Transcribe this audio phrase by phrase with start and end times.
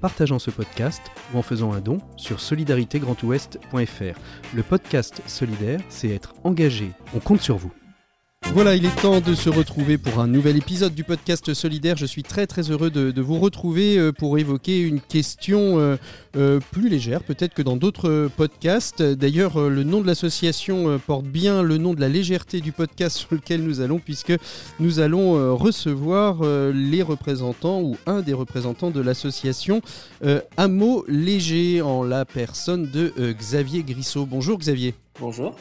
[0.00, 4.18] partageant ce podcast ou en faisant un don sur solidaritégrandouest.fr.
[4.54, 6.90] Le podcast solidaire, c'est être engagé.
[7.14, 7.72] On compte sur vous.
[8.52, 11.96] Voilà, il est temps de se retrouver pour un nouvel épisode du podcast Solidaire.
[11.96, 15.96] Je suis très très heureux de, vous retrouver euh, pour évoquer une question euh,
[16.36, 19.02] euh, plus légère peut-être que dans d'autres podcasts.
[19.02, 23.28] D'ailleurs, le nom de l'association porte bien le nom de la légèreté du podcast sur
[23.32, 24.32] lequel nous allons puisque
[24.80, 29.80] nous allons recevoir les représentants ou un des représentants de l'association
[30.56, 34.26] Hameau Léger en la personne de Xavier Grissot.
[34.26, 34.94] Bonjour Xavier.
[35.20, 35.54] Bonjour.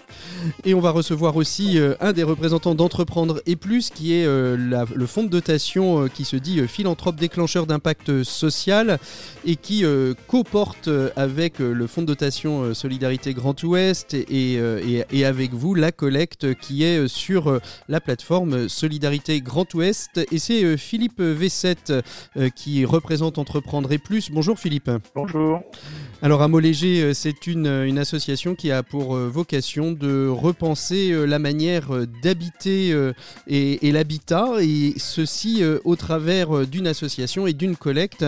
[0.63, 4.55] Et on va recevoir aussi euh, un des représentants d'Entreprendre et Plus, qui est euh,
[4.55, 8.99] le fonds de dotation euh, qui se dit philanthrope déclencheur d'impact social
[9.45, 9.83] et qui
[10.27, 14.53] coporte avec le fonds de dotation Solidarité Grand Ouest et,
[15.11, 20.21] et, avec vous la collecte qui est sur la plateforme Solidarité Grand Ouest.
[20.31, 22.01] Et c'est Philippe V7
[22.55, 24.29] qui représente Entreprendre et Plus.
[24.31, 24.91] Bonjour Philippe.
[25.15, 25.61] Bonjour.
[26.21, 31.39] Alors Amo Léger, c'est une, une association qui a pour vocation de repenser euh, la
[31.39, 33.13] manière euh, d'habiter euh,
[33.47, 38.25] et, l'habitat, et ceci au travers d'une association et d'une collecte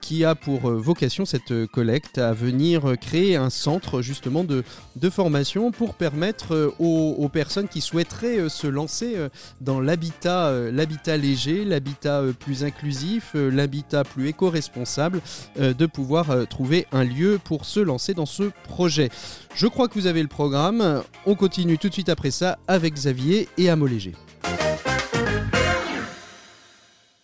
[0.00, 4.62] qui a pour vocation, cette collecte, à venir créer un centre justement de,
[4.96, 9.16] de formation pour permettre aux, personnes qui souhaiteraient se lancer
[9.60, 15.20] dans l'habitat l'habitat léger, l'habitat plus inclusif, l'habitat plus éco-responsable,
[15.58, 17.13] de pouvoir trouver un lieu
[17.44, 19.10] pour se lancer dans ce projet.
[19.54, 21.02] Je crois que vous avez le programme.
[21.26, 24.12] On continue tout de suite après ça avec Xavier et Amo Léger.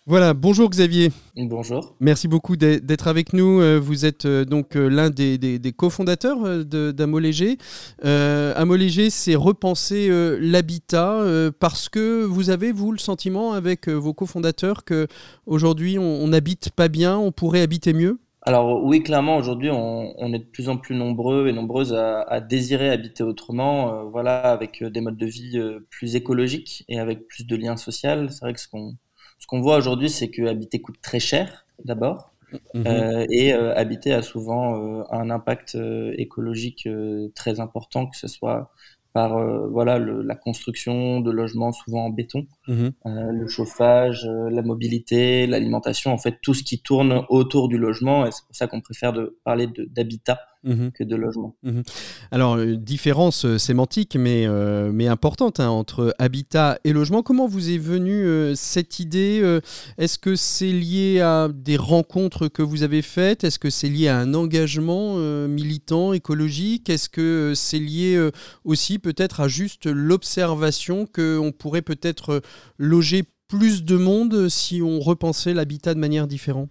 [0.07, 1.11] Voilà, bonjour Xavier.
[1.37, 1.95] Bonjour.
[1.99, 3.61] Merci beaucoup d'être avec nous.
[3.61, 7.59] Euh, vous êtes euh, donc euh, l'un des, cofondateurs d'Amo Léger.
[8.03, 10.09] Amo Léger, c'est repenser
[10.39, 11.23] l'habitat
[11.59, 17.17] parce que vous avez, vous, le sentiment avec vos cofondateurs qu'aujourd'hui on n'habite pas bien,
[17.17, 18.19] on pourrait habiter mieux?
[18.43, 22.89] Alors oui, clairement, aujourd'hui, on, est de plus en plus nombreux et nombreuses à, désirer
[22.89, 27.27] habiter autrement, euh, voilà, avec euh, des modes de vie euh, plus écologiques et avec
[27.27, 28.29] plus de liens sociaux.
[28.29, 28.95] C'est vrai que ce qu'on
[29.37, 32.31] ce qu'on voit aujourd'hui, c'est que habiter coûte très cher, d'abord,
[32.73, 32.83] mmh
[33.29, 35.77] et habiter a souvent un impact
[36.17, 36.87] écologique
[37.33, 38.71] très important, que ce soit
[39.13, 42.91] par euh, voilà la construction de logements souvent en béton, mhm.
[43.05, 47.77] euh, le chauffage, euh, la mobilité, l'alimentation, en fait tout ce qui tourne autour du
[47.77, 48.25] logement.
[48.25, 50.91] Et c'est pour ça qu'on préfère de parler d'habitat Mhm.
[50.91, 51.55] que de logement.
[51.63, 51.83] Mhm.
[52.29, 57.23] Alors, une différence euh, sémantique, mais, euh, mais importante, hein, entre habitat et logement.
[57.23, 59.59] Comment vous est venue euh, cette idée
[59.97, 63.43] Est-ce que c'est lié à des rencontres que vous avez faites?
[63.43, 65.15] Est-ce que c'est lié à un engagement
[65.47, 66.89] militant, écologique?
[66.89, 68.29] Est-ce que c'est lié
[68.63, 72.41] aussi peut-être à juste l'observation qu'on pourrait peut-être
[72.77, 76.69] loger plus de monde si on repensait l'habitat de manière différente?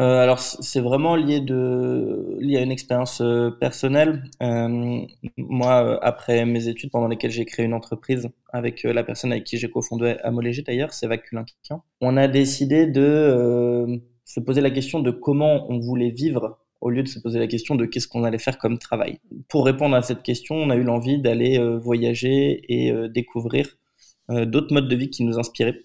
[0.00, 4.24] Euh, alors c'est vraiment lié de lié à une expérience euh, personnelle.
[4.42, 5.00] Euh,
[5.36, 9.56] moi, après mes études pendant lesquelles j'ai créé une entreprise avec la personne avec qui
[9.56, 15.10] j'ai cofondé Amolégé d'ailleurs, c'est Vaculinquian, on a décidé de se poser la question de
[15.10, 18.38] comment on voulait vivre au lieu de se poser la question de qu'est-ce qu'on allait
[18.38, 19.18] faire comme travail.
[19.48, 23.76] Pour répondre à cette question, on a eu l'envie d'aller voyager et découvrir
[24.28, 25.80] d'autres modes de vie qui nous inspiraient.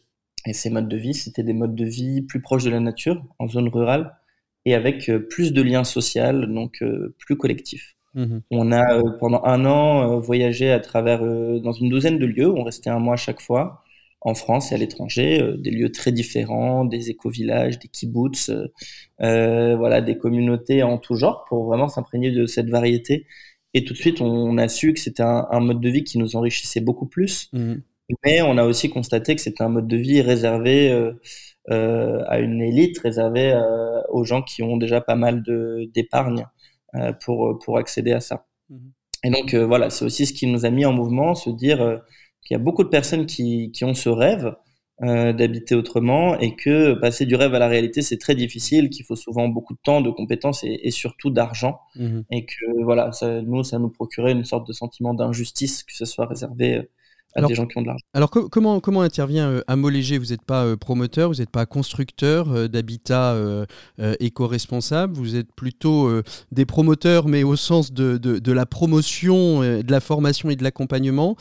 [0.46, 3.24] Et ces modes de vie, c'était des modes de vie plus proches de la nature,
[3.40, 4.16] en zone rurale,
[4.66, 7.96] et avec euh, plus de liens sociaux, donc euh, plus collectifs.
[8.16, 12.50] Mmh on a euh, pendant un an voyagé à travers dans une douzaine de lieux,
[12.50, 13.84] on restait un mois chaque fois,
[14.22, 18.52] en France et à l'étranger, des lieux très différents, des éco-villages, des kibbutz,
[19.20, 23.28] voilà, des communautés en tout genre, pour vraiment s'imprégner de cette variété.
[23.76, 26.36] Et tout de suite, on, a su que c'était un, mode de vie qui nous
[26.36, 27.76] enrichissait beaucoup plus, mmh
[28.26, 31.14] mais on a aussi constaté que c'était un mode de vie réservé euh,
[31.70, 35.44] euh, à une élite, réservé euh, aux gens qui ont déjà pas mal
[35.94, 36.46] d'épargne
[37.24, 38.48] pour, pour accéder à ça.
[38.70, 38.78] Mmh
[39.26, 42.02] Et donc voilà, c'est aussi ce qui nous a mis en mouvement, se dire
[42.42, 44.56] qu'il y a beaucoup de personnes qui, qui ont ce rêve
[45.02, 49.16] d'habiter autrement et que passer du rêve à la réalité, c'est très difficile, qu'il faut
[49.16, 51.80] souvent beaucoup de temps, de compétences et, surtout d'argent.
[51.96, 55.94] Mmh et que voilà, ça, nous, ça nous procurait une sorte de sentiment d'injustice que
[55.94, 56.90] ce soit réservé
[57.36, 58.04] à des gens qui ont de l'argent.
[58.14, 62.52] Alors comment, comment intervient euh, Amolégé Vous n'êtes pas euh, promoteur, vous n'êtes pas constructeur
[62.52, 63.36] euh, d'habitat
[64.20, 66.10] éco-responsable, vous êtes plutôt
[66.52, 71.36] des promoteurs, mais au sens de, de, la promotion, de la formation et de l'accompagnement.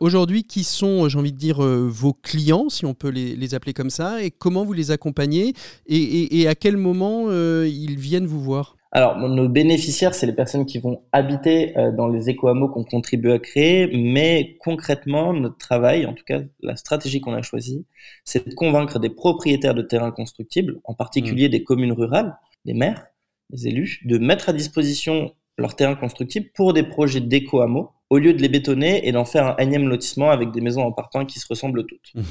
[0.00, 3.72] Aujourd'hui, qui sont, j'ai envie de dire, vos clients, si on peut les, les, appeler
[3.72, 5.54] comme ça, et comment vous les accompagnez,
[5.86, 8.76] et, et à quel moment ils viennent vous voir?
[8.92, 13.32] Alors, nos bénéficiaires, c'est les personnes qui vont habiter euh, dans les éco-hameaux qu'on contribue
[13.32, 17.84] à créer, mais concrètement, notre travail, en tout cas la stratégie qu'on a choisie,
[18.24, 21.50] c'est de convaincre des propriétaires de terrains constructibles, en particulier mmh.
[21.50, 23.06] des communes rurales, des maires,
[23.50, 28.34] des élus, de mettre à disposition leurs terrains constructibles pour des projets d'éco-hameaux, au lieu
[28.34, 31.40] de les bétonner et d'en faire un énième lotissement avec des maisons en partant qui
[31.40, 32.14] se ressemblent toutes.
[32.14, 32.22] Mmh.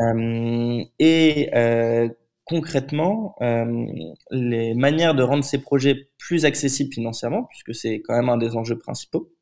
[0.00, 2.08] Euh, et euh,
[2.44, 3.86] concrètement euh,
[4.30, 8.56] les manières de rendre ces projets plus accessibles financièrement, puisque c'est quand même un des
[8.56, 9.32] enjeux principaux,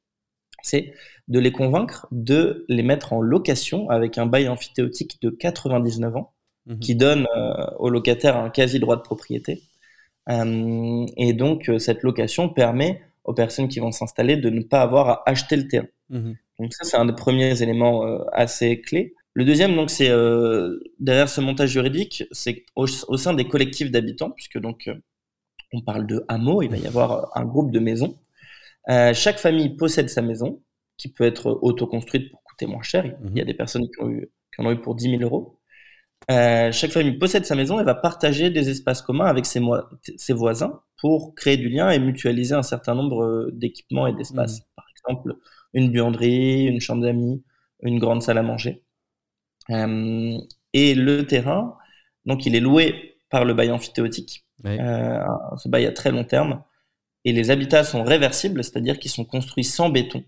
[0.63, 0.93] c'est
[1.29, 6.33] de les convaincre de les mettre en location avec un bail amphithéotique de 99 ans,
[6.67, 9.63] mmh qui donne euh, aux locataires un quasi droit de propriété.
[10.29, 15.09] Euh, et donc cette location permet aux personnes qui vont s'installer de ne pas avoir
[15.09, 15.89] à acheter le terrain.
[16.11, 19.15] Mmh donc ça, c'est un des premiers éléments assez clés.
[19.35, 24.31] Le deuxième, donc, c'est euh, derrière ce montage juridique, c'est au, sein des collectifs d'habitants,
[24.31, 24.95] puisque donc euh,
[25.73, 28.19] on parle de hameaux, il va y avoir euh, un groupe de maisons.
[28.89, 30.63] chaque famille possède sa maison,
[30.99, 33.07] qui peut être autoconstruite pour coûter moins cher.
[33.07, 33.47] Il y a mhm.
[33.47, 35.59] des personnes qui, ont eu, qui en ont eu pour 10 000 euros.
[36.29, 39.61] chaque famille possède sa maison et va partager des espaces communs avec ses,
[40.17, 44.61] ses voisins pour créer du lien et mutualiser un certain nombre d'équipements et d'espaces.
[44.61, 44.67] Mhm.
[44.77, 45.37] Par exemple,
[45.73, 47.43] une buanderie, une chambre d'amis,
[47.83, 48.83] une grande salle à manger.
[49.71, 50.39] Euh,
[50.73, 51.77] et le terrain,
[52.25, 54.45] donc il est loué par le bail amphithéotique.
[54.65, 55.25] Euh,
[55.57, 56.63] ce bail à très long terme.
[57.25, 60.25] Et les habitats sont réversibles, c'est-à-dire qu'ils sont construits sans béton.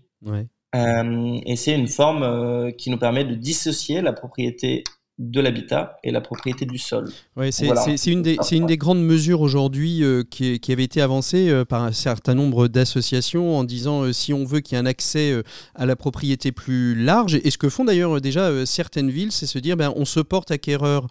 [0.75, 4.83] Euh, et c'est une forme qui nous permet de dissocier la propriété
[5.17, 7.09] de l'habitat et la propriété du sol.
[7.37, 7.67] Ouais, c'est
[8.11, 11.83] une, des, une des grandes mesures aujourd'hui euh, qui, qui, avait été avancée euh, par
[11.83, 15.41] un certain nombre d'associations en disant euh, si on veut qu'il y ait un accès
[15.73, 19.57] à la propriété plus large, et ce que font d'ailleurs déjà certaines villes, c'est se
[19.57, 21.07] dire ben, on se porte acquéreur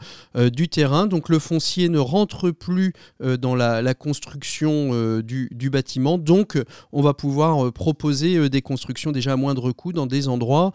[0.52, 6.18] du terrain, donc le foncier ne rentre plus dans la, la construction du, du, bâtiment,
[6.18, 6.62] donc
[6.92, 10.72] on va pouvoir proposer des constructions déjà à moindre coût dans des endroits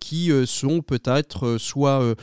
[0.00, 2.14] qui sont peut-être soit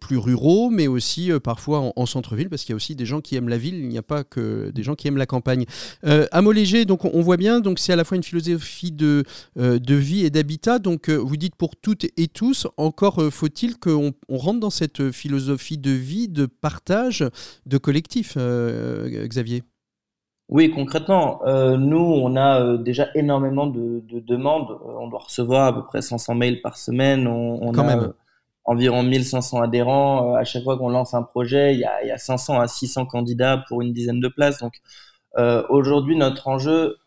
[0.00, 3.20] plus ruraux, mais aussi euh, parfois en, centre-ville, parce qu'il y a aussi des gens
[3.20, 5.66] qui aiment la ville, il n'y a pas que des gens qui aiment la campagne.
[6.04, 9.22] Euh, Léger, donc on voit bien, donc c'est à la fois une philosophie de,
[9.58, 10.78] euh, de vie et d'habitat.
[10.78, 15.76] Donc vous dites pour toutes et tous, encore faut-il qu'on on rentre dans cette philosophie
[15.76, 17.24] de vie, de partage,
[17.66, 19.62] de collectif, Xavier?
[20.48, 21.40] Oui, concrètement,
[21.76, 24.78] nous, on a déjà énormément de, demandes.
[24.98, 27.26] On doit recevoir à peu près 500 mails par semaine.
[27.26, 28.12] On, Quand même
[28.68, 30.34] environ 1500 adhérents.
[30.34, 32.60] Euh, à chaque fois qu'on lance un projet, il y, a, il y, a, 500
[32.60, 34.58] à 600 candidats pour une dizaine de places.
[34.58, 34.74] Donc
[35.38, 36.98] euh, aujourd'hui, notre enjeu,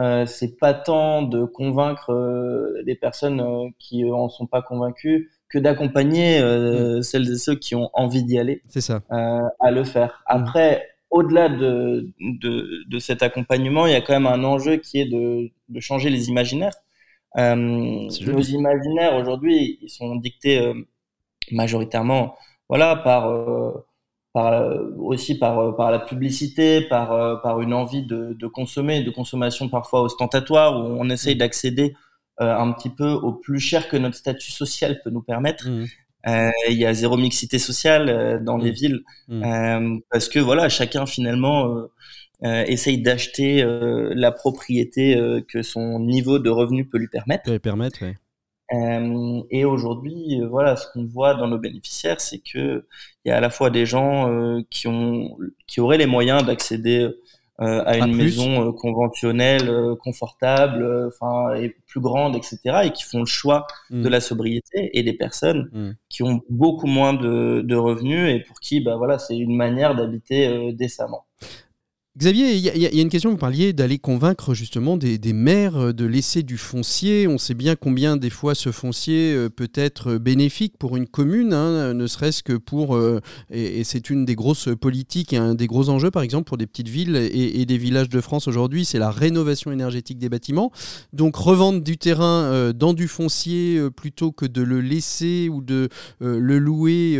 [0.00, 5.30] euh, c'est pas tant de convaincre euh, des personnes euh, qui en sont pas convaincues
[5.48, 7.02] que d'accompagner mmh.
[7.02, 8.62] celles et ceux qui ont envie d'y aller.
[8.70, 9.02] Ça.
[9.08, 10.08] à le faire.
[10.08, 10.32] Mmh.
[10.32, 14.98] Après, au-delà de, de, de, cet accompagnement, il y a quand même un enjeu qui
[14.98, 16.74] est de, de changer les imaginaires.
[17.36, 20.58] nos imaginaires aujourd'hui, ils sont dictés
[21.50, 22.34] majoritairement
[22.68, 23.72] voilà par euh,
[24.32, 29.02] par euh, aussi par euh, par la publicité par par une envie de, de consommer
[29.02, 31.38] de consommation parfois ostentatoire où on essaye mmh.
[31.38, 31.94] d'accéder
[32.38, 36.50] un petit peu au plus cher que notre statut social peut nous permettre mmh.
[36.68, 38.74] il y a zéro mixité sociale dans les mmh.
[38.74, 39.00] villes
[40.10, 41.86] parce que voilà chacun finalement
[42.42, 45.16] essaye d'acheter la propriété
[45.46, 47.44] que son niveau de revenu peut lui permettre.
[47.44, 48.02] Peut permettre,
[48.74, 52.86] euh, et aujourd'hui, euh, voilà, ce qu'on voit dans nos bénéficiaires, c'est que
[53.24, 56.44] il y a à la fois des gens euh, qui ont, qui auraient les moyens
[56.44, 57.08] d'accéder
[57.58, 59.70] à une maison conventionnelle,
[60.02, 64.02] confortable, enfin et plus grande, etc., et qui font le choix mmh.
[64.02, 65.90] de la sobriété, et des personnes mmh.
[66.08, 69.94] qui ont beaucoup moins de, de, revenus et pour qui, bah voilà, c'est une manière
[69.94, 71.26] d'habiter décemment.
[72.16, 76.04] Xavier, il y, a une question, vous parliez d'aller convaincre justement des, maires euh, de
[76.04, 77.26] laisser du foncier.
[77.26, 81.52] On sait bien combien des fois ce foncier euh, peut être bénéfique pour une commune,
[81.52, 85.66] hein, ne serait-ce que pour, euh, et, c'est une des grosses politiques et un des
[85.66, 89.00] gros enjeux par exemple pour des petites villes et, des villages de France aujourd'hui, c'est
[89.00, 90.70] la rénovation énergétique des bâtiments.
[91.12, 95.88] Donc revendre du terrain dans du foncier plutôt que de le laisser ou de
[96.20, 97.16] le louer,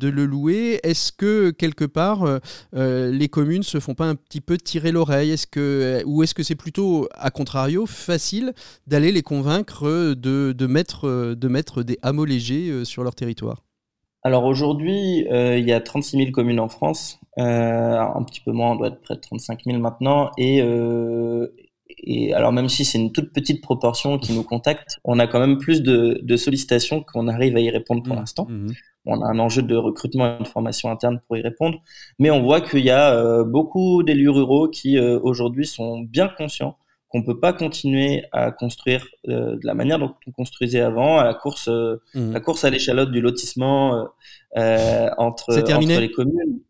[0.00, 0.80] louer.
[0.82, 2.40] Est-ce que quelque part
[2.72, 5.32] les communes se font pas un petit peu tirer l'oreille.
[5.32, 8.54] Est-ce que, Ou est-ce que c'est plutôt, à contrario, facile
[8.86, 13.64] d'aller les convaincre de, de, mettre, de mettre des hameaux légers sur leur territoire?
[14.22, 18.76] Alors aujourd'hui, il y a 36 000 communes en France, un petit peu moins, on
[18.76, 20.62] doit être près de 35 000 maintenant, et,
[22.02, 25.40] et alors même si c'est une toute petite proportion qui nous contacte, on a quand
[25.40, 28.18] même plus de, sollicitations qu'on arrive à y répondre pour mmh.
[28.18, 28.46] l'instant.
[28.48, 28.72] Mmh.
[29.06, 31.78] On a un enjeu de recrutement et de formation interne pour y répondre,
[32.18, 36.28] mais on voit qu'il y a euh, beaucoup d'élus ruraux qui euh, aujourd'hui sont bien
[36.28, 36.76] conscients
[37.08, 41.24] qu'on peut pas continuer à construire euh, de la manière dont on construisait avant, à
[41.24, 42.32] la course, mmh.
[42.32, 44.06] la course à l'échalote du lotissement
[44.54, 46.60] entre, entre les communes.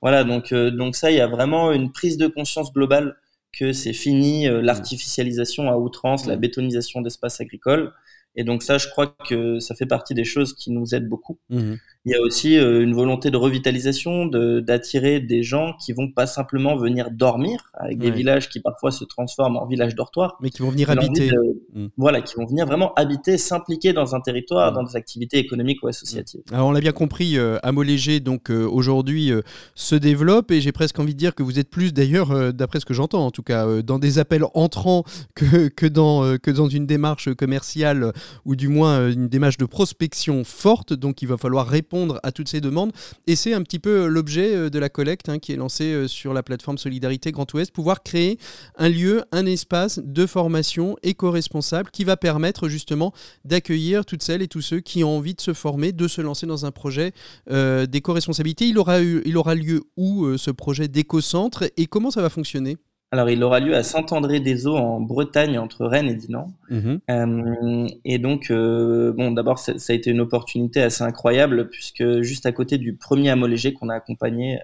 [0.00, 3.16] Voilà, donc donc ça, il y a vraiment une prise de conscience globale
[3.52, 7.92] que c'est fini euh, l'artificialisation à outrance, la bétonisation d'espaces agricoles.
[8.36, 11.38] Et donc ça, je crois que ça fait partie des choses qui nous aident beaucoup.
[11.50, 16.10] Mmh il y a aussi euh, une volonté de revitalisation, d'attirer des gens qui vont
[16.10, 20.50] pas simplement venir dormir avec des villages qui parfois se transforment en villages dortoirs, mais
[20.50, 21.30] qui vont venir habiter.
[21.74, 21.86] Mmh.
[21.96, 24.74] Voilà, qui vont venir vraiment habiter, s'impliquer dans un territoire, mmh.
[24.74, 26.40] dans des activités économiques ou associatives.
[26.52, 29.40] Alors on l'a bien compris, euh, Léger donc euh, aujourd'hui euh,
[29.74, 32.84] se développe et j'ai presque envie de dire que vous êtes plus d'ailleurs, d'après ce
[32.84, 35.04] que j'entends en tout cas, dans des appels entrants
[35.34, 38.12] que, que, dans, que dans une démarche commerciale
[38.44, 40.92] ou du moins une démarche de prospection forte.
[40.92, 41.89] Donc il va falloir répondre
[42.22, 42.92] à toutes ces demandes.
[43.26, 46.08] Et c'est un petit peu l'objet euh, de la collecte hein, qui est lancée euh,
[46.08, 48.38] sur la plateforme Solidarité Grand Ouest, pouvoir créer
[48.76, 53.12] un lieu, un espace de formation éco-responsable qui va permettre justement
[53.44, 56.46] d'accueillir toutes celles et tous ceux qui ont envie de se former, de se lancer
[56.46, 57.12] dans un projet
[57.50, 58.66] euh, d'éco-responsabilité.
[58.66, 62.76] Il aura, il aura lieu où ce projet d'éco-centre et comment ça va fonctionner?
[63.12, 66.52] Alors, il aura lieu à Saint-André-des-Eaux en Bretagne, entre Rennes et Dinan.
[66.70, 67.00] Mhm.
[67.10, 72.46] Euh, et donc, euh, bon, d'abord, ça, a été une opportunité assez incroyable puisque juste
[72.46, 74.60] à côté du premier léger qu'on a accompagné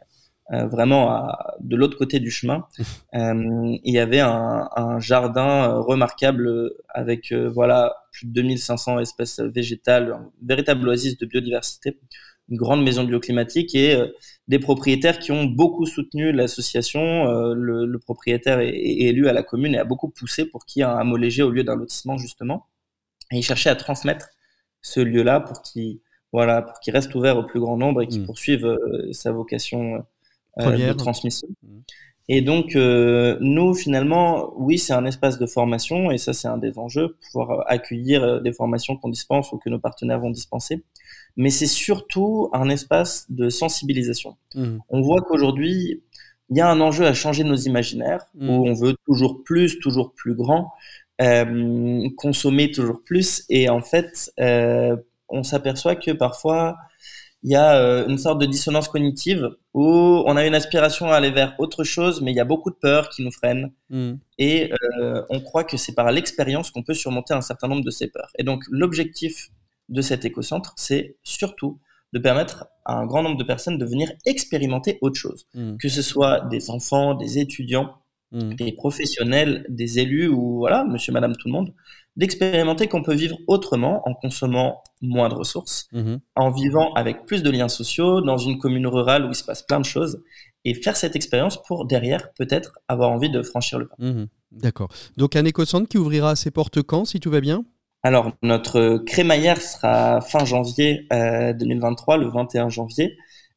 [0.53, 1.27] euh, vraiment
[1.59, 2.67] de l'autre côté du chemin,
[3.13, 10.31] il y avait un, un jardin remarquable avec voilà plus de 2500 espèces végétales, un
[10.41, 11.99] véritable oasis de biodiversité
[12.49, 14.09] une grande maison bioclimatique et euh,
[14.49, 17.29] des propriétaires qui ont beaucoup soutenu l'association.
[17.29, 20.83] Euh, le, propriétaire est, élu à la commune et a beaucoup poussé pour qu'il y
[20.83, 22.67] ait un hameau léger au lieu d'un lotissement justement.
[23.33, 24.29] Et il cherchait à transmettre
[24.83, 26.01] ce lieu-là pour qu'il
[26.33, 28.27] voilà, pour qu'il reste ouvert au plus grand nombre et qu'il mmh.
[28.27, 30.05] poursuive euh, sa vocation
[30.59, 31.49] de transmission.
[31.63, 31.79] Mmh.
[32.29, 36.77] Et donc, nous, finalement, oui, c'est un espace de formation, et ça, c'est un des
[36.77, 40.83] enjeux, pouvoir accueillir des formations qu'on dispense ou que nos partenaires vont dispenser
[41.37, 44.37] mais c'est surtout un espace de sensibilisation.
[44.55, 44.79] Mmh.
[44.89, 46.03] On voit qu'aujourd'hui,
[46.51, 48.49] il y a un enjeu à changer nos imaginaires, mmh.
[48.49, 50.73] où on veut toujours plus, toujours plus grand,
[51.21, 54.97] euh, consommer toujours plus, et en fait, euh,
[55.29, 56.77] on s'aperçoit que parfois,
[57.43, 59.85] il y a euh, une sorte de dissonance cognitive où
[60.27, 62.77] on a une aspiration à aller vers autre chose, mais il y a beaucoup de
[62.77, 63.73] peurs qui nous freinent.
[63.91, 64.15] Mmh.
[64.39, 64.71] Et
[65.29, 68.31] on croit que c'est par l'expérience qu'on peut surmonter un certain nombre de ces peurs.
[68.39, 69.51] Et donc l'objectif
[69.89, 71.81] de cet écocentre, c'est surtout
[72.13, 75.77] de permettre à un grand nombre de personnes de venir expérimenter autre chose, mmh.
[75.77, 77.95] que ce soit des enfants, des étudiants,
[78.33, 78.55] mmh.
[78.55, 81.75] des professionnels, des élus ou voilà, monsieur, madame, tout le monde,
[82.17, 86.17] d'expérimenter qu'on peut vivre autrement en consommant moins de ressources, mmh.
[86.37, 89.63] en vivant avec plus de liens sociaux dans une commune rurale où il se passe
[89.63, 90.23] plein de choses
[90.65, 93.97] et faire cette expérience pour derrière peut-être avoir envie de franchir le pas.
[94.53, 94.89] D'accord.
[95.17, 97.65] Donc un écocentre qui ouvrira ses portes quand si tout va bien?
[98.03, 103.17] Alors, notre crémaillère sera fin janvier 2023, euh, le 21 janvier.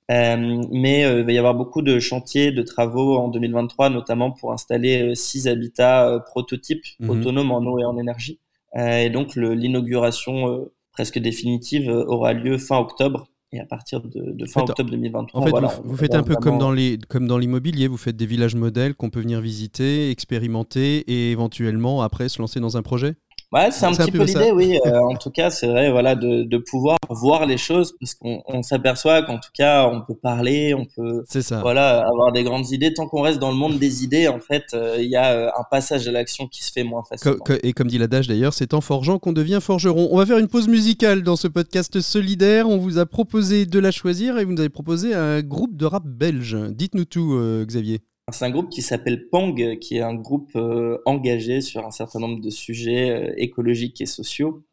[0.10, 4.32] Euh, mais euh, il va y avoir beaucoup de chantiers, de travaux en 2023, notamment
[4.32, 7.10] pour installer six habitats prototypes mhm.
[7.12, 8.40] autonomes en eau et en énergie.
[8.76, 14.92] et donc, l'inauguration presque définitive aura lieu fin octobre et à partir de, fin octobre
[14.92, 15.42] 2023.
[15.42, 18.26] En fait, vous, faites un peu comme dans les comme dans l'immobilier, vous faites des
[18.26, 23.16] villages modèles qu'on peut venir visiter, expérimenter et éventuellement après se lancer dans un projet?
[23.52, 24.80] Ouais, c'est un petit peu l'idée, oui.
[24.90, 28.42] Euh, en tout cas, c'est vrai, voilà, de, de, pouvoir voir les choses, parce qu'on
[28.48, 31.60] on, s'aperçoit qu'en tout cas, on peut parler, on peut, ça.
[31.62, 32.94] voilà, avoir des grandes idées.
[32.94, 35.50] Tant qu'on reste dans le monde des idées, en fait, euh, il y a euh,
[35.50, 37.38] un passage à l'action qui se fait moins facilement.
[37.62, 40.08] et comme dit l'adage d'ailleurs, c'est en forgeant qu'on devient forgeron.
[40.12, 42.70] On va faire une pause musicale dans ce podcast solidaire.
[42.70, 45.86] On vous a proposé de la choisir et vous nous avez proposé un groupe de
[45.86, 46.58] rap belge.
[46.72, 48.02] Dites-nous tout, Xavier.
[48.32, 52.20] C'est un groupe qui s'appelle Pang, qui est un groupe euh, engagé sur un certain
[52.20, 54.64] nombre de sujets euh, écologiques et sociaux,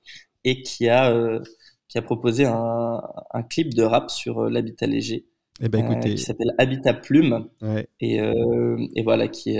[0.44, 1.40] et qui a, euh,
[1.88, 5.26] qui a proposé un, un, clip de rap sur l'habitat léger.
[5.60, 6.14] Eh ben, écoutez...
[6.14, 7.48] qui s'appelle Habitat Plume,
[8.00, 9.56] et, et, voilà, qui,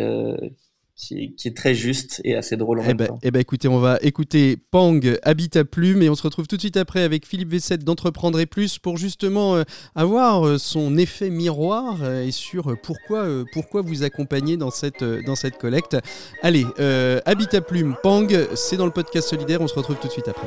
[0.97, 3.19] qui, qui, est très juste et assez drôle en eh même ben, temps.
[3.23, 6.57] Eh ben écoutez, on va écouter Pang, Habite à Plume, et on se retrouve tout
[6.57, 10.97] de suite après avec Philippe V7 d'Entreprendre et Plus pour justement euh, avoir euh, son
[10.97, 15.97] effet miroir euh, et sur pourquoi, euh, pourquoi vous accompagner dans cette, dans cette collecte.
[16.43, 16.65] Allez,
[17.27, 20.29] Habite à Plume, Pang, c'est dans le podcast solidaire, on se retrouve tout de suite
[20.29, 20.47] après.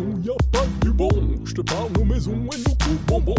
[0.00, 1.10] Cochon, y a pas du bon.
[1.44, 3.34] Je te parle nos maisons et nos coups bonbons.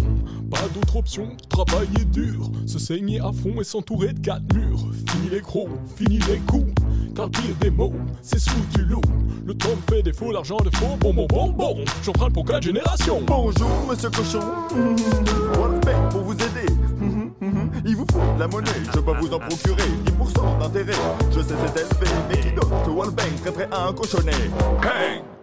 [0.49, 2.49] Pas d'autre option, travailler dur.
[2.67, 4.79] Se saigner à fond et s'entourer de quatre murs.
[5.09, 6.73] Fini les crocs, fini les coups.
[7.15, 9.01] Car le pire des mots, c'est sous du loup.
[9.45, 10.97] Le temps fait défaut, l'argent de faux.
[10.99, 11.77] Bon, bon, bon, bon.
[12.03, 13.21] J'emprunte pour quatre générations.
[13.25, 14.41] Bonjour, monsieur cochon.
[14.75, 16.71] Le fait pour vous aider.
[17.85, 20.93] Il vous faut de la monnaie, je peux vous en procurer 10% d'intérêt.
[21.31, 24.31] Je sais c'est élevé, mais qui d'autre que Wallbang à un cochonnet?
[24.81, 25.40] Bang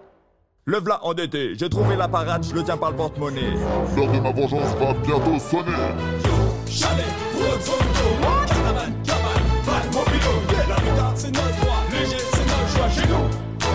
[0.68, 3.56] Le v'là endetté, j'ai trouvé la parade, je le tiens par le porte-monnaie.
[3.96, 5.72] L'heure de ma vengeance va bientôt sonner.
[6.68, 7.06] Chalet,
[7.36, 8.08] Woods, Auto,
[8.46, 10.34] caravane, cabane, van, mobilo,
[10.68, 13.26] la rita c'est notre droit, léger c'est notre choix chez nous.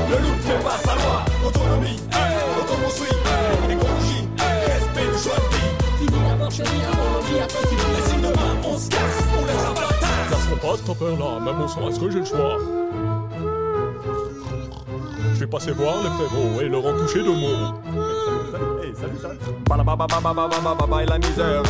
[0.08, 5.40] Le loup fait pas sa loi, autonomie, hey, autoconstruit, hey, écologie, hey, respect du choix
[5.42, 5.74] de vie.
[5.98, 7.94] Fini la porcherie, apologie, à petit prix.
[7.98, 12.00] Les signes de main, on se casse, on laisse peur là, même au son, est-ce
[12.00, 12.60] que j'ai le choix?
[15.34, 17.74] Je vais passer voir les frérots et leur en toucher deux mots.
[18.84, 19.40] Hey, salut, salut.
[19.68, 21.64] Balabababababababa et la misère.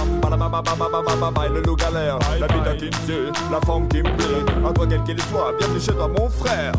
[1.45, 2.19] Et le loup galère.
[2.39, 4.67] La bite qui me tue, la forme qui me plaît.
[4.67, 6.73] À toi quel qu'il soit, bienvenue chez toi mon frère.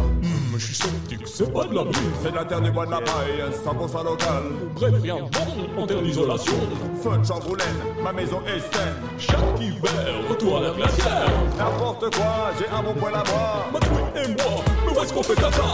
[0.56, 1.98] Je suis sceptique, c'est pas de la brise.
[2.22, 4.42] C'est la terre du bois de la paille, 100% local.
[4.74, 6.54] Bref, rien bon en terre d'isolation.
[7.02, 7.66] Feu de chambroulaine,
[8.02, 8.94] ma maison est saine.
[9.18, 11.30] Chaque hiver, retour à la glacière.
[11.58, 13.66] N'importe quoi, j'ai un bon poil à boire.
[13.72, 13.78] Ma
[14.20, 15.64] et moi, mais où est-ce qu'on fait ta table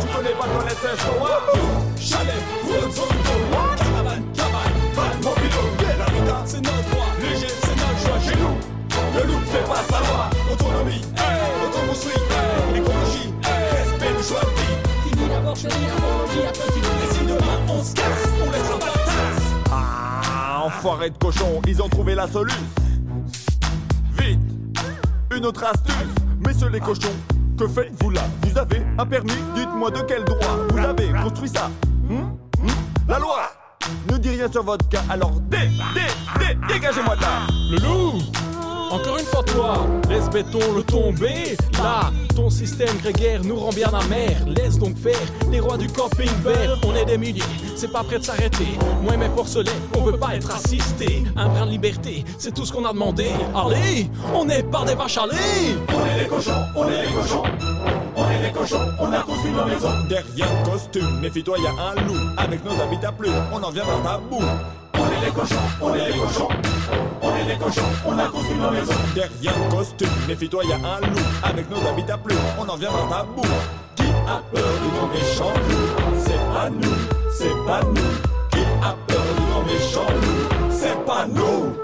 [0.00, 1.42] Tu connais pas ton sèche, toi
[1.98, 3.36] Chalet, Woods, Auto,
[3.76, 5.64] caravane, cabane, van, mobilo,
[5.98, 8.56] la rita c'est notre droit, léger c'est notre choix chez nous.
[9.16, 12.22] Le loup fait pas sa loi, autonomie, hey, autoconstruit,
[19.70, 22.54] Ah, enfoirés de cochons, ils ont trouvé la soluce.
[24.18, 24.40] Vite,
[25.34, 25.94] une autre astuce.
[26.44, 27.14] Messieurs les cochons,
[27.58, 28.22] que faites-vous là?
[28.42, 29.32] Vous avez un permis?
[29.54, 31.70] Dites-moi de quel droit vous avez construit ça.
[32.10, 32.36] Hum?
[32.60, 32.68] Hum?
[33.08, 33.50] La loi
[34.10, 35.58] Ne dis rien sur votre cas, alors dé,
[35.94, 36.00] dé,
[36.38, 38.18] dé, dégagez-moi de Le loup
[38.90, 41.56] Encore une fois toi, laisse béton le tomber.
[41.74, 44.44] Là, ton système grégaire nous rend bien amers.
[44.46, 45.18] Laisse donc faire
[45.50, 46.78] les rois du camping vert.
[46.86, 47.42] On est des milliers,
[47.76, 48.68] c'est pas prêt de s'arrêter.
[49.02, 51.24] Moi et mes porcelets, on veut pas être assistés.
[51.36, 53.30] Un brin de liberté, c'est tout ce qu'on a demandé.
[53.54, 55.76] Allez, on est par des vaches à lait.
[55.88, 57.42] On est les cochons, on est les cochons,
[58.16, 60.06] on est les cochons, on a construit nos maisons.
[60.08, 62.20] Derrière le costume, méfie-toi, y a un loup.
[62.36, 64.44] Avec nos habits à plumes, on en vient vers ta boue.
[65.04, 66.48] On est les cochons, on est les cochons,
[67.20, 68.94] on est les cochons, on a construit nos maisons.
[69.14, 71.20] Derrière le costume, méfie-toi, y a un loup.
[71.42, 73.42] Avec nos habits à plumes, on en vient vers ta boue.
[73.96, 76.20] Qui a peur du grand méchant loup?
[76.24, 76.96] C'est pas nous,
[77.30, 78.14] c'est pas nous.
[78.50, 80.70] Qui a peur du grand méchant loup?
[80.70, 81.74] C'est pas nous.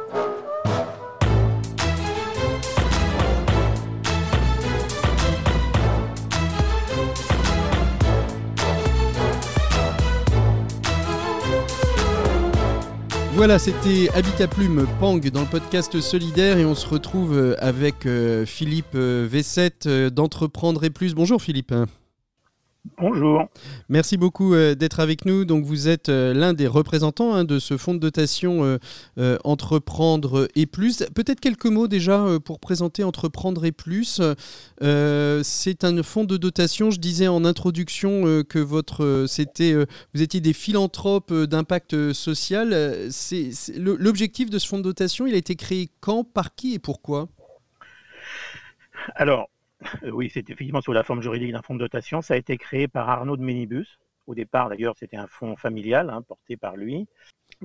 [13.41, 18.05] Voilà, c'était Habitat Plume Pang dans le podcast solidaire et on se retrouve euh, avec
[18.05, 21.15] euh, Philippe euh, V7 euh, d'Entreprendre et Plus.
[21.15, 21.73] Bonjour Philippe.
[22.99, 23.49] Bonjour.
[23.91, 25.45] Merci beaucoup euh, d'être avec nous.
[25.45, 28.79] Donc vous êtes euh, l'un des représentants hein, de ce fonds de dotation
[29.19, 31.05] euh, Entreprendre et Plus.
[31.15, 34.21] Peut-être quelques mots déjà pour présenter Entreprendre et Plus.
[34.81, 36.91] C'est un fonds de dotation.
[36.91, 39.75] Je disais en introduction que votre, c'était,
[40.15, 43.09] vous étiez des philanthropes d'impact social.
[43.11, 46.79] C'est, l'objectif de ce fonds de dotation, il a été créé quand, par qui et
[46.79, 47.29] pourquoi?
[49.15, 49.49] Alors,
[50.13, 52.23] oui, c'est effectivement sous la forme juridique d'un fonds de dotation.
[52.23, 53.99] Ça a été créé par Arnaud de Minibus.
[54.27, 57.07] Au départ, d'ailleurs, c'était un fonds familial hein, porté par lui.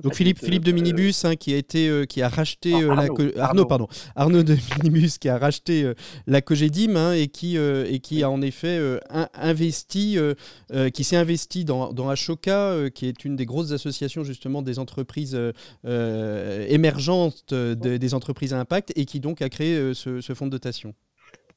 [0.02, 3.02] Donc Philippe, de euh, Minibus hein, qui a été euh, qui a racheté euh, la
[3.02, 3.64] Arnaud, co- Arnaud, Arnaud.
[3.66, 5.94] pardon Arnaud de Minibus qui a racheté euh,
[6.26, 10.34] la Cogedim hein, et qui euh, et qui a en effet euh, in- investi euh,
[10.72, 14.60] euh, qui s'est investi dans dans Ashoka euh, qui est une des grosses associations justement
[14.60, 15.52] des entreprises euh,
[15.86, 20.20] euh, émergentes euh, de- des entreprises à impact et qui donc a créé euh, ce,
[20.20, 20.94] ce fonds de dotation.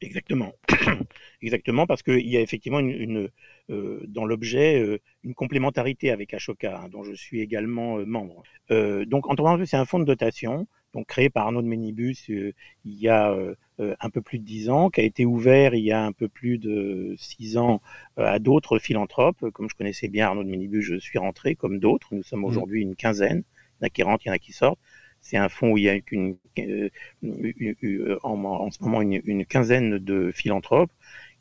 [0.01, 0.53] Exactement.
[1.41, 3.29] Exactement, parce qu'il y a effectivement une, une,
[3.69, 8.43] euh, dans l'objet euh, une complémentarité avec Ashoka, hein, dont je suis également euh, membre.
[8.71, 12.53] Euh, donc, en c'est un fonds de dotation, donc créé par Arnaud de Ménibus euh,
[12.85, 15.83] il y a euh, un peu plus de dix ans, qui a été ouvert il
[15.83, 17.81] y a un peu plus de six ans
[18.15, 19.49] à d'autres philanthropes.
[19.51, 22.09] Comme je connaissais bien Arnaud de Ménibus, je suis rentré, comme d'autres.
[22.13, 23.43] Nous sommes aujourd'hui une quinzaine.
[23.81, 24.79] Il y en a qui rentrent, il y en a qui sortent.
[25.21, 26.89] C'est un fonds où il y a une, une,
[27.21, 30.91] une, en, en, ce moment une, quinzaine de philanthropes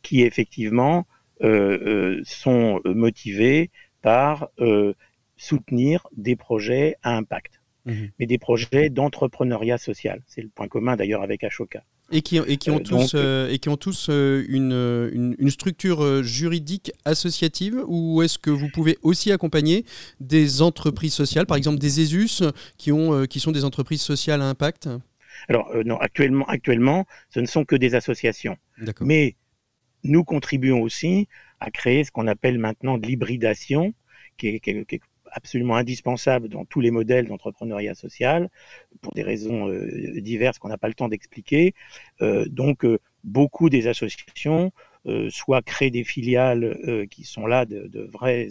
[0.03, 1.07] qui effectivement
[1.43, 1.79] euh,
[2.19, 3.71] euh, sont motivés
[4.03, 4.95] par euh,
[5.37, 8.07] soutenir des projets à impact, mmh.
[8.19, 10.23] mais des projets d'entrepreneuriat social.
[10.27, 11.85] C'est le point commun d'ailleurs avec Ashoka.
[12.11, 14.73] Et qui, et qui, ont, tous, euh, et qui ont tous une,
[15.13, 19.85] une, une, structure juridique associative ou est-ce que vous pouvez aussi accompagner
[20.19, 22.45] des entreprises sociales, par exemple des ESUS,
[22.79, 24.89] qui, ont, qui sont des entreprises sociales à impact?
[25.49, 28.57] Alors euh, non, actuellement, actuellement, ce ne sont que des associations.
[29.01, 29.37] Mais
[30.03, 31.29] nous contribuons aussi
[31.61, 33.95] à créer ce qu'on appelle maintenant de l'hybridation,
[34.37, 35.01] qui est, qui, est, qui est,
[35.33, 38.49] absolument indispensable dans tous les modèles d'entrepreneuriat social,
[39.01, 41.75] pour des raisons euh, diverses qu'on n'a pas le temps d'expliquer.
[42.23, 44.73] Euh, donc, euh, beaucoup des associations
[45.31, 48.49] soit créent des filiales qui sont là de, de vraies,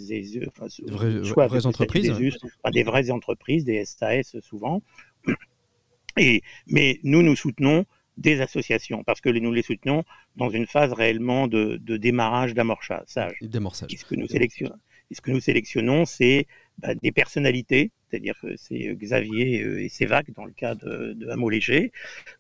[0.48, 2.32] enfin, de vraies, soit vraies entreprises, des,
[2.64, 4.82] enfin, des vraies entreprises, des SAS souvent.
[6.18, 7.86] Et, mais nous, nous soutenons
[8.18, 10.04] des associations, parce que nous les soutenons
[10.36, 13.36] dans une phase réellement de, de démarrage, d'amorçage.
[13.42, 13.92] D'amorçage.
[13.96, 14.76] Ce que nous sélectionnons,
[15.12, 16.48] ce que nous sélectionnons, c'est
[16.80, 21.50] bah, des personnalités, c'est-à-dire que c'est Xavier et Sévac dans le cas de, de Hameau
[21.50, 21.92] Léger,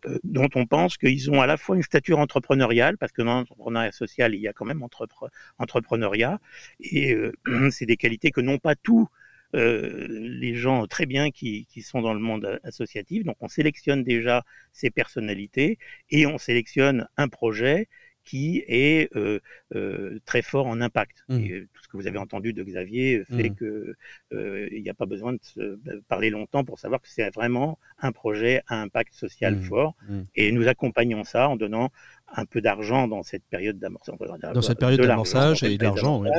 [0.06, 3.34] euh, dont on pense qu'ils ont à la fois une stature entrepreneuriale, parce que dans
[3.34, 6.40] l'entrepreneuriat social, il y a quand même entrepre, entrepreneuriat,
[6.80, 7.34] et euh,
[7.72, 9.08] c'est des qualités que n'ont pas tous
[9.56, 13.24] euh, les gens très bien qui, qui, sont dans le monde associatif.
[13.24, 17.88] Donc on sélectionne déjà ces personnalités et on sélectionne un projet
[18.28, 19.40] qui est euh,
[19.74, 21.24] euh, très fort en impact.
[21.30, 21.40] Mmh.
[21.40, 23.56] Et tout ce que vous avez entendu de Xavier fait mmh.
[23.56, 23.96] que
[24.34, 27.80] euh, il n'y a pas besoin de se parler longtemps pour savoir que c'est vraiment
[28.00, 29.62] un projet à impact social mmh.
[29.62, 29.96] fort.
[30.36, 31.90] Et nous accompagnons ça en donnant
[32.36, 34.18] un peu d'argent dans cette période d'amorçage.
[34.54, 36.22] Dans cette période d'amorçage et d'argent.
[36.22, 36.30] Oui.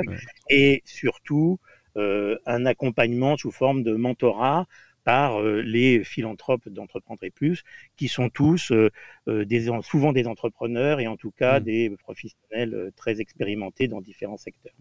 [0.51, 1.59] Et surtout,
[1.97, 4.67] euh, un accompagnement sous forme de mentorat
[5.09, 7.63] par euh, les philanthropes d'Entreprendre et Plus,
[7.97, 8.91] qui sont tous euh,
[9.47, 11.65] des, souvent des entrepreneurs et en tout cas mmh.
[11.65, 14.75] des professionnels très expérimentés dans différents secteurs.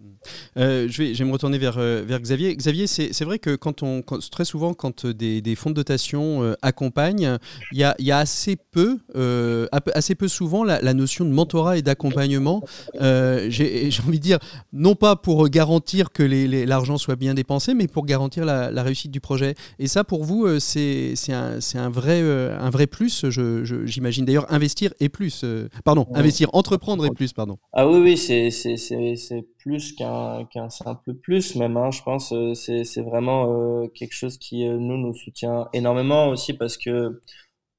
[0.58, 2.54] Euh, je, vais, je vais me retourner vers, vers Xavier.
[2.54, 6.44] Xavier, c'est vrai que quand on, quand, très souvent, quand des, des, fonds de dotation
[6.44, 7.38] euh, accompagnent,
[7.72, 11.32] il y a, y a, assez peu, euh, assez peu souvent la, la notion de
[11.32, 12.64] mentorat et d'accompagnement.
[13.00, 14.40] J'ai envie de dire,
[14.74, 16.24] non pas pour garantir que
[16.66, 19.56] l'argent soit bien dépensé, mais pour garantir la, la réussite du projet.
[19.80, 24.26] Et ça, pour vous, c'est un, un, vrai, un vrai plus, j'imagine.
[24.26, 25.46] D'ailleurs, investir et plus.
[25.84, 26.20] pardon, ouais.
[26.20, 27.58] investir, entreprendre et plus, pardon.
[27.74, 31.78] Ah oui, oui, c'est plus qu'un simple plus, même.
[31.78, 36.54] Hein, je pense c'est vraiment euh, quelque chose qui, euh, nous, nous soutient énormément aussi
[36.54, 37.22] parce que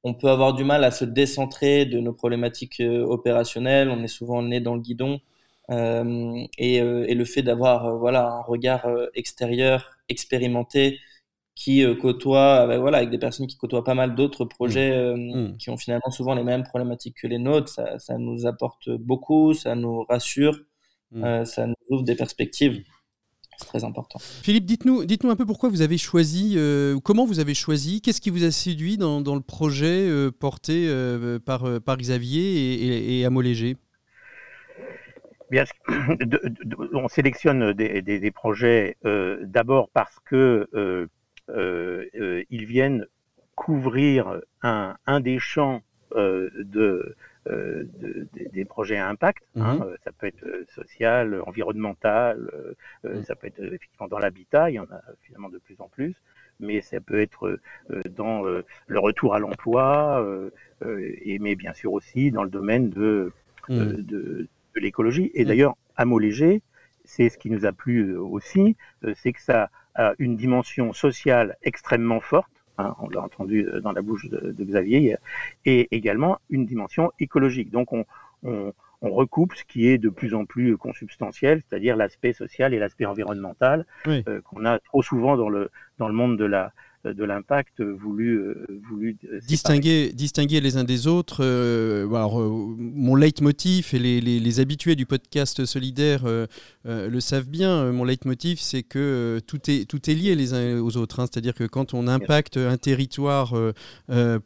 [0.05, 3.88] on peut avoir du mal à se décentrer de nos problématiques euh, opérationnelles.
[3.90, 5.20] On est souvent né dans le guidon.
[5.70, 10.98] Euh, et, et, le fait d'avoir voilà, un regard extérieur, expérimenté,
[11.59, 14.94] qui euh, côtoie, bah, voilà, avec des personnes qui côtoient pas mal d'autres projets mmh.
[14.94, 15.57] Euh, mmh.
[15.59, 17.68] qui ont finalement souvent les mêmes problématiques que les nôtres.
[17.68, 20.57] Ça, ça nous apporte beaucoup, ça nous rassure,
[21.11, 21.25] mmh.
[21.25, 22.85] euh, ça nous ouvre des perspectives.
[23.57, 24.21] C'est très important.
[24.21, 28.21] Philippe, dites-nous dites un peu pourquoi vous avez choisi, euh, comment vous avez choisi, qu'est-ce
[28.21, 32.87] qui vous a séduit dans, dans le projet euh, porté euh, par, par Xavier et,
[32.87, 33.77] et, et Amo Léger
[35.51, 41.09] Bien, de, de, on sélectionne des, des, des projets d'abord parce que euh, euh,
[41.49, 43.07] ils viennent
[43.55, 45.83] couvrir un, un des champs
[46.15, 49.43] euh, de, de, de, des projets à impact.
[49.55, 49.63] Mmh.
[49.63, 52.51] Hein, ça peut être social, environnemental,
[53.03, 53.23] mmh.
[53.23, 56.15] ça peut être effectivement dans l'habitat, il y en a finalement de plus en plus,
[56.61, 57.59] mais ça peut être
[58.11, 60.25] dans le retour à l'emploi,
[61.25, 63.33] et mais bien sûr aussi dans le domaine de,
[63.69, 63.79] mmh.
[63.79, 65.31] de, de l'écologie.
[65.35, 66.63] Et d'ailleurs, à mot léger,
[67.05, 68.77] c'est ce qui nous a plu aussi,
[69.15, 69.71] c'est que ça
[70.19, 75.17] une dimension sociale extrêmement forte, hein, on l'a entendu dans la bouche de, de, Xavier,
[75.65, 77.71] et également une dimension écologique.
[77.71, 78.05] Donc on,
[78.45, 82.79] on, on, recoupe ce qui est de plus en plus consubstantiel, c'est-à-dire l'aspect social et
[82.79, 84.23] l'aspect environnemental oui.
[84.29, 86.73] euh, qu'on a trop souvent dans le, dans le monde de la,
[87.14, 91.44] de l'impact voulu, euh, voulu euh, distinguer, distinguer les uns des autres.
[91.44, 96.47] Euh, alors, euh, mon leitmotiv et les, les, les, habitués du podcast solidaire euh,
[96.87, 97.92] euh, le savent bien.
[97.92, 101.21] Mon leitmotiv, c'est que tout est, tout est lié les uns aux autres.
[101.21, 101.27] Hein.
[101.31, 103.55] C'est-à-dire que quand on impacte un territoire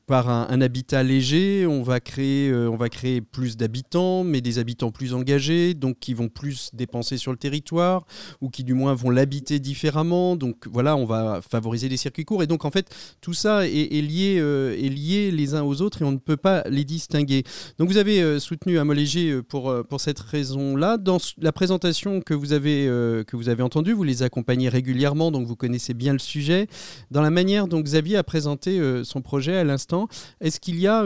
[0.07, 4.59] par un, un, habitat léger, on va créer, on va créer plus d'habitants, mais des
[4.59, 8.05] habitants plus engagés, donc qui vont plus dépenser sur le territoire
[8.41, 10.37] ou qui du moins vont l'habiter différemment.
[10.37, 12.43] Donc voilà, on va favoriser les circuits courts.
[12.43, 15.83] Et donc en fait, tout ça est, est lié, euh, est lié les uns aux
[15.83, 17.45] autres et on ne peut pas les distinguer.
[17.79, 20.97] Donc vous avez euh, soutenu Amo Léger pour, euh, pour cette raison-là.
[20.97, 25.31] Dans la présentation que vous, avez, euh, que vous avez entendue, vous les accompagnez régulièrement,
[25.31, 26.67] donc vous connaissez bien le sujet.
[27.11, 30.09] Dans la manière dont Xavier a présenté son projet à l'instant,
[30.41, 31.05] est-ce qu'il y a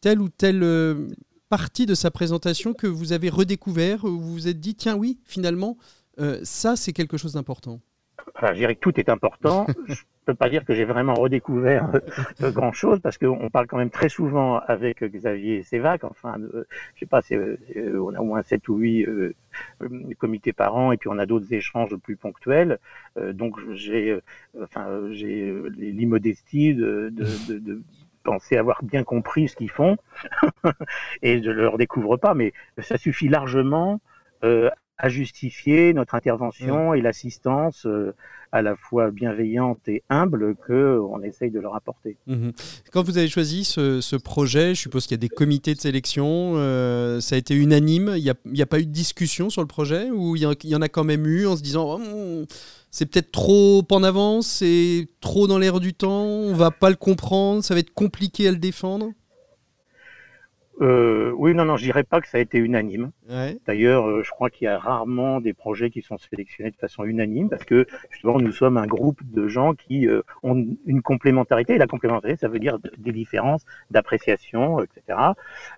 [0.00, 0.64] telle ou telle
[1.48, 5.18] partie de sa présentation que vous avez redécouvert, où vous vous êtes dit, tiens oui,
[5.24, 5.76] finalement,
[6.42, 7.80] ça c'est quelque chose d'important?
[8.36, 9.66] Enfin, je dirais que tout est important.
[9.86, 11.90] je peux pas dire que j'ai vraiment redécouvert
[12.42, 16.04] euh, grand chose parce qu'on parle quand même très souvent avec Xavier Sévac.
[16.04, 17.56] Enfin, euh, je sais pas, euh,
[17.98, 19.34] on a au moins 7 ou 8 euh,
[20.18, 22.78] comités par an et puis on a d'autres échanges plus ponctuels.
[23.32, 24.18] donc j'ai,
[24.60, 27.82] enfin, j'ai l'immodestie de, de, de, de
[28.24, 29.96] penser avoir bien compris ce qu'ils font
[31.22, 34.00] et je ne le redécouvre pas, mais ça suffit largement
[34.44, 36.96] euh, à justifier notre intervention mmh.
[36.96, 38.14] et l'assistance euh,
[38.52, 42.16] à la fois bienveillante et humble que on essaye de leur apporter.
[42.28, 42.50] Mmh.
[42.92, 45.80] Quand vous avez choisi ce, ce projet, je suppose qu'il y a des comités de
[45.80, 49.60] sélection, euh, ça a été unanime, il n'y a, a, pas eu de discussion sur
[49.60, 52.44] le projet ou il y, en a quand même eu en se disant oh,
[52.92, 56.96] c'est peut-être trop en avance, c'est trop dans l'air du temps, on va pas le
[56.96, 59.10] comprendre, ça va être compliqué à le défendre?
[60.80, 63.12] Euh, oui, non, non, je dirais pas que ça a été unanime.
[63.28, 63.58] Ouais.
[63.66, 67.04] D'ailleurs, euh, je crois qu'il y a rarement des projets qui sont sélectionnés de façon
[67.04, 71.74] unanime parce que justement, nous sommes un groupe de gens qui euh, ont une complémentarité.
[71.74, 75.18] Et la complémentarité, ça veut dire des différences d'appréciation, etc.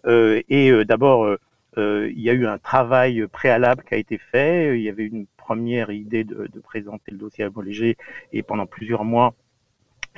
[0.07, 1.37] Euh, et euh, d'abord,
[1.79, 4.79] euh, il y a eu un travail préalable qui a été fait.
[4.79, 7.97] Il y avait une première idée de, de présenter le dossier à Léger
[8.33, 9.35] et pendant plusieurs mois,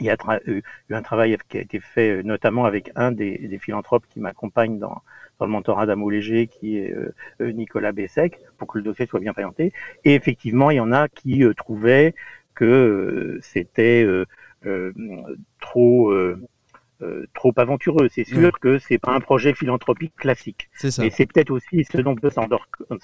[0.00, 3.58] il y a eu un travail qui a été fait notamment avec un des, des
[3.58, 5.02] philanthropes qui m'accompagne dans,
[5.38, 9.20] dans le mentorat d'Amo Léger, qui est euh, Nicolas Bessec, pour que le dossier soit
[9.20, 9.72] bien présenté.
[10.04, 12.14] Et effectivement, il y en a qui euh, trouvaient
[12.54, 14.06] que euh, c'était
[15.60, 16.12] trop
[17.02, 18.08] euh, trop aventureux.
[18.10, 20.68] C'est sûr que c'est pas un projet philanthropique classique.
[20.82, 22.30] Et c'est peut-être aussi ce dont on peut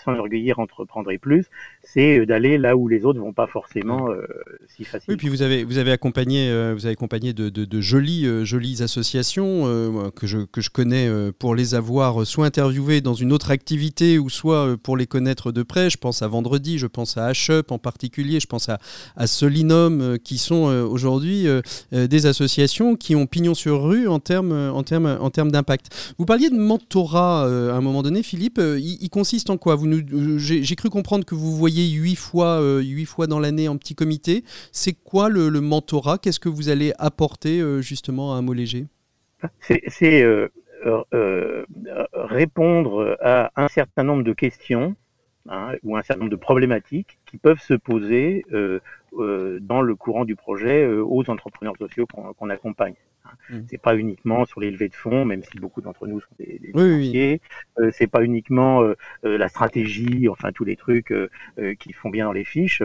[0.05, 1.47] s'enorgueillir entreprendre et plus,
[1.83, 4.27] c'est d'aller là où les autres vont pas forcément euh,
[4.69, 5.15] si facilement.
[5.15, 8.27] Oui, puis vous avez vous avez accompagné euh, vous avez accompagné de, de, de jolies
[8.27, 13.15] euh, jolies associations euh, que je que je connais pour les avoir soit interviewées dans
[13.15, 15.91] une autre activité ou soit pour les connaître de près.
[15.91, 18.79] Je pense à Vendredi, je pense à H-Up en particulier, je pense à,
[19.17, 21.47] à Solinum qui sont aujourd'hui
[21.93, 26.15] des associations qui ont pignon sur en termes en termes en termes d'impact.
[26.19, 28.59] Vous parliez de mentorat euh, à un moment donné, Philippe.
[28.59, 29.75] Euh, il, consiste en quoi?
[29.75, 33.77] Vous euh, j'ai cru comprendre que vous voyez huit fois huit fois dans l'année en
[33.77, 34.45] petit comité.
[34.73, 36.19] C'est quoi le, mentorat?
[36.19, 38.87] Qu'est-ce que vous allez apporter justement à un mot léger
[39.61, 40.25] C'est
[42.15, 44.97] répondre à un certain nombre de questions
[45.49, 48.45] hein, ou un certain nombre de problématiques qui peuvent se poser
[49.13, 52.95] dans le courant du projet aux entrepreneurs sociaux qu'on qu accompagne.
[53.51, 53.61] Mmh.
[53.69, 56.59] C'est pas uniquement sur les levées de fonds, même si beaucoup d'entre nous sont des,
[56.59, 57.41] des oui, oui.
[57.79, 61.29] Euh, c'est pas uniquement euh, la stratégie, enfin tous les trucs euh,
[61.79, 62.83] qui font bien dans les fiches.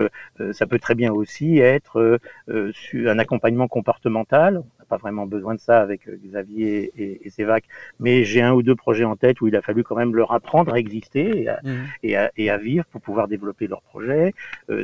[0.52, 4.58] ça peut très bien aussi être un accompagnement comportemental.
[4.58, 7.66] On n'a pas vraiment besoin de ça avec Xavier et, et Sévac,
[8.00, 10.32] mais j'ai un ou deux projets en tête où il a fallu quand même leur
[10.32, 11.70] apprendre à exister et à, mmh.
[12.04, 14.34] et à, et à vivre pour pouvoir développer leurs projets.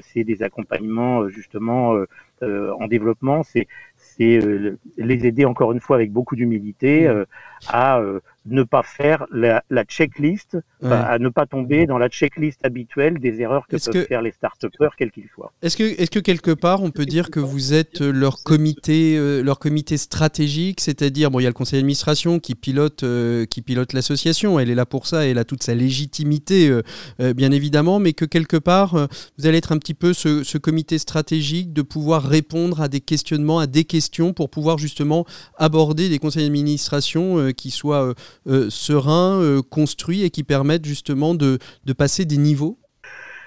[0.02, 1.96] c'est des accompagnements justement
[2.41, 3.44] en développement.
[3.44, 3.68] C'est
[4.17, 7.25] c'est euh, les aider encore une fois avec beaucoup d'humilité euh,
[7.67, 10.91] à euh, ne pas faire la, la checklist, ouais.
[10.91, 14.31] à ne pas tomber dans la checklist habituelle des erreurs que peuvent que, faire les
[14.31, 15.51] start-upers, quels qu'ils soient.
[15.62, 19.41] Est-ce que, est que quelque part on peut dire que vous êtes leur comité, euh,
[19.41, 23.62] leur comité stratégique, c'est-à-dire bon, il y a le conseil d'administration qui pilote, euh, qui
[23.62, 27.99] pilote l'association, elle est là pour ça, elle a toute sa légitimité, euh, bien évidemment,
[27.99, 31.81] mais que quelque part vous allez être un petit peu ce, ce, comité stratégique de
[31.81, 35.25] pouvoir répondre à des questionnements, à des questions pour pouvoir justement
[35.58, 38.13] aborder des conseils d'administration qui soient
[38.48, 42.78] euh, sereins, euh, construits et qui permettent justement de, de passer des niveaux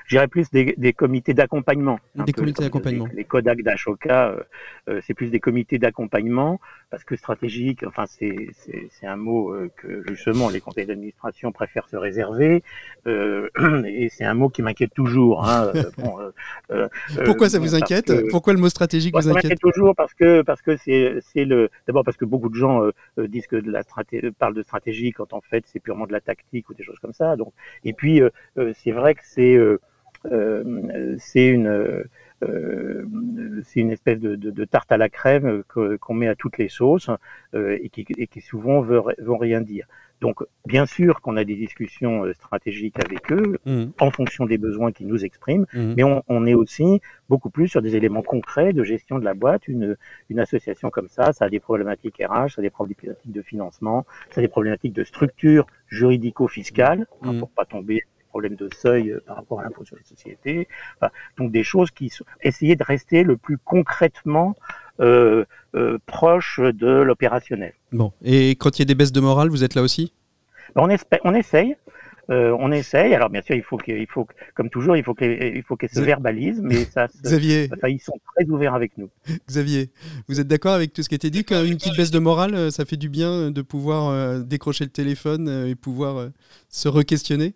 [0.08, 2.00] je dirais plus des, des comités d'accompagnement.
[2.14, 3.06] Des comités d'accompagnement.
[3.08, 4.42] Les, les Kodak d'Ashoka, euh,
[4.88, 9.52] euh, c'est plus des comités d'accompagnement parce que stratégique, enfin c'est c'est c'est un mot
[9.52, 12.62] euh, que justement les conseils d'administration préfèrent se réserver
[13.06, 13.48] euh,
[13.86, 15.46] et c'est un mot qui m'inquiète toujours.
[15.48, 16.18] Hein, euh, bon,
[16.70, 16.88] euh,
[17.24, 18.06] Pourquoi ça vous inquiète?
[18.06, 19.52] que- Pourquoi le mot stratégique vous ça inquiète?
[19.52, 22.82] m'inquiète toujours parce que parce que c'est c'est le d'abord parce que beaucoup de gens
[23.18, 26.12] euh, disent que de la stratégie parlent de stratégie quand en fait c'est purement de
[26.12, 27.36] la tactique ou des choses comme ça.
[27.36, 27.52] Donc
[27.84, 28.20] et puis
[28.74, 29.80] c'est vrai que c'est euh,
[30.26, 32.04] euh, c'est une
[32.40, 36.58] c'est une espèce de, de, de tarte à la crème euh, qu'on met à toutes
[36.58, 37.10] les sauces
[37.54, 39.86] euh, et, qui, et qui souvent veut, vont rien dire.
[40.20, 44.58] Donc bien sûr qu'on a des discussions euh, stratégiques avec eux Mhm, en fonction des
[44.58, 45.94] besoins qu'ils nous expriment mhm.
[45.96, 49.34] mais on, on est aussi beaucoup plus sur des éléments concrets de gestion de la
[49.34, 49.68] boîte.
[49.68, 49.96] Une,
[50.28, 54.06] une association comme ça, ça a des problématiques RH, ça a des problématiques de financement,
[54.30, 57.38] ça a des problématiques de structure juridico-fiscale, hein, Mhm.
[57.40, 60.68] pour pas tomber problèmes de seuil euh, par rapport à l'impôt sur les sociétés.
[61.00, 64.56] Enfin, donc des choses qui sont essayer de rester le plus concrètement
[65.00, 67.72] euh, euh, proche de l'opérationnel.
[67.92, 70.12] Bon, et quand il y a des baisses de morale, vous êtes là aussi?
[70.74, 71.76] On, espère, on essaye.
[72.30, 73.14] Euh, on essaye.
[73.14, 75.76] Alors bien sûr, il faut que, il faut comme toujours, il faut que, il faut
[75.76, 79.08] qu'elles se verbalisent, mais ça, se- Xavier, enfin, ils sont très ouverts avec nous.
[79.48, 79.90] Xavier,
[80.28, 82.70] vous êtes d'accord avec tout ce qui a été dit Qu'une petite baisse de morale,
[82.70, 86.28] ça fait du bien de pouvoir euh, décrocher le téléphone et pouvoir euh,
[86.68, 87.54] se re-questionner?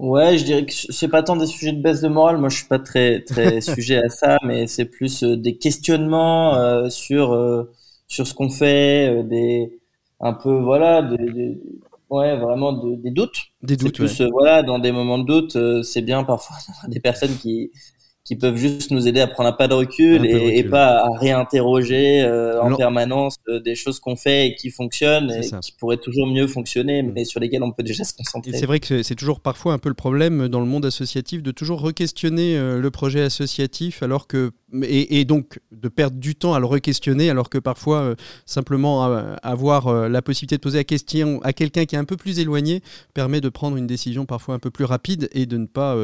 [0.00, 2.38] Ouais, je dirais que c'est pas tant des sujets de baisse de morale.
[2.38, 6.54] Moi, je suis pas très très sujet à ça, mais c'est plus euh, des questionnements
[6.56, 7.70] euh, sur euh,
[8.08, 9.78] sur ce qu'on fait, euh, des
[10.20, 11.60] un peu voilà, des, des-
[12.08, 13.36] ouais, vraiment de- des doutes.
[13.62, 14.14] Des doutes, ouais.
[14.14, 17.36] plus euh, voilà, dans des moments de doute, euh, c'est bien parfois d'avoir des personnes
[17.36, 17.70] qui
[18.30, 21.08] qui peuvent juste nous aider à prendre un pas de recul, de et, pas à
[21.18, 25.58] réinterroger euh, en permanence euh, des choses qu'on fait et qui fonctionnent et ça.
[25.58, 27.12] qui pourraient toujours mieux fonctionner, Mm.
[27.12, 28.52] mais sur lesquelles on peut déjà se concentrer.
[28.52, 31.50] c'est vrai que c'est- toujours parfois un peu le problème dans le monde associatif de
[31.50, 34.52] toujours re-questionner euh, le projet associatif alors que
[34.84, 38.14] et, et donc de perdre du temps à le re-questionner alors que parfois
[38.46, 39.04] simplement
[39.42, 42.80] avoir la possibilité de poser la question à quelqu'un qui est un peu plus éloigné
[43.12, 45.96] permet de prendre une décision parfois un peu plus rapide et de ne pas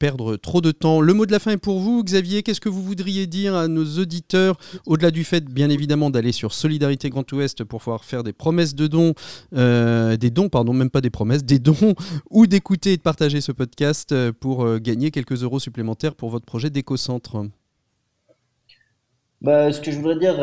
[0.00, 1.00] perdre trop de temps.
[1.00, 2.42] Le mot de la fin est pour vous, Xavier.
[2.42, 6.52] Qu'est-ce que vous voudriez dire à nos auditeurs au-delà du fait, bien évidemment, d'aller sur
[6.52, 9.14] Solidarité Grand Ouest pour pouvoir faire des promesses de dons,
[9.54, 11.94] euh, des dons, pardon, même pas des promesses, des dons,
[12.30, 16.30] ou d'écouter et de partager ce podcast euh, pour euh, gagner quelques euros supplémentaires pour
[16.30, 17.46] votre projet d'éco-centre?
[19.40, 20.36] Bah, ce que je voudrais dire,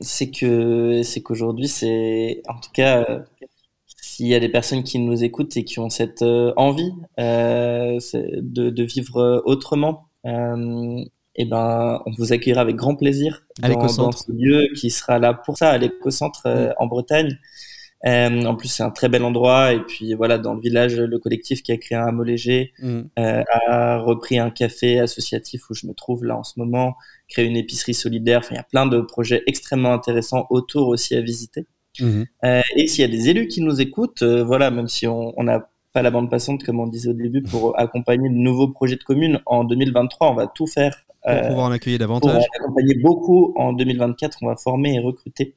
[0.00, 3.24] c'est que c'est qu'aujourd'hui, c'est en tout cas,
[3.86, 9.42] s'il y a des personnes qui nous écoutent et qui ont cette envie de vivre
[9.44, 11.04] autrement, euh,
[11.36, 15.18] et ben, on vous accueillera avec grand plaisir À dans, dans ce lieu qui sera
[15.18, 17.38] là pour ça, à l'éco-centre euh, en Bretagne.
[18.04, 19.72] Euh, en plus, c'est un très bel endroit.
[19.72, 23.00] Et puis voilà, dans le village, le collectif qui a créé un hameau léger Mm.
[23.18, 26.94] euh, a repris un café associatif où je me trouve là en ce moment,
[27.28, 28.40] créé une épicerie solidaire.
[28.40, 31.66] Enfin, il y a plein de projets extrêmement intéressants autour aussi à visiter.
[32.00, 32.26] Mhm.
[32.44, 35.44] Euh, et s'il y a des élus qui nous écoutent, voilà, même si on on
[35.44, 38.96] n'a pas la bande passante comme on disait au début pour accompagner de nouveaux projets
[38.96, 42.44] de communes en 2023, on va tout faire Pour euh, pouvoir en accueillir pour davantage.
[42.60, 44.36] accompagner beaucoup en 2024.
[44.42, 45.56] On va former et recruter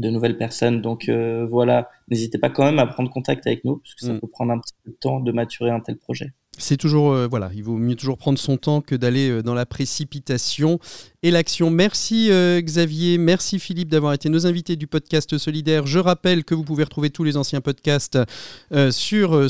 [0.00, 0.82] de nouvelles personnes.
[0.82, 4.12] Donc euh, voilà, n'hésitez pas quand même à prendre contact avec nous parce que ça
[4.12, 4.20] Mm.
[4.20, 6.32] peut prendre un petit peu de temps de maturer un tel projet.
[6.58, 9.54] C'est toujours, euh, voilà, il vaut mieux toujours prendre son temps que d'aller euh, dans
[9.54, 10.78] la précipitation
[11.22, 11.70] et l'action.
[11.70, 15.86] Merci euh, Xavier, merci Philippe d'avoir été nos invités du podcast Solidaire.
[15.86, 18.18] Je rappelle que vous pouvez retrouver tous les anciens podcasts
[18.90, 19.48] sur euh,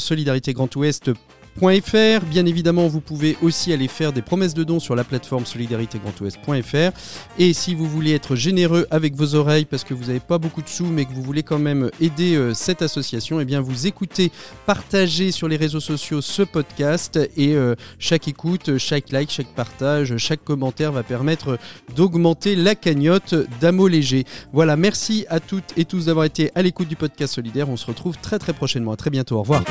[1.59, 2.21] Solidarité Grand Ouest.
[2.21, 2.27] .fr.
[2.27, 6.97] Bien évidemment, vous pouvez aussi aller faire des promesses de dons sur la plateforme solidaritégrandouest.fr.
[7.39, 10.63] Et si vous voulez être généreux avec vos oreilles parce que vous n'avez pas beaucoup
[10.63, 13.87] de sous mais que vous voulez quand même aider euh, cette association, eh bien vous
[13.87, 14.31] écoutez,
[14.67, 20.17] partagez sur les réseaux sociaux ce podcast et euh, chaque écoute, chaque like, chaque partage,
[20.17, 21.59] chaque commentaire va permettre
[21.95, 24.25] d'augmenter la cagnotte d'Amo Léger.
[24.53, 27.69] Voilà, merci à toutes et tous d'avoir été à l'écoute du podcast solidaire.
[27.69, 28.93] On se retrouve très très prochainement.
[28.93, 29.37] À très bientôt.
[29.37, 29.63] Au revoir.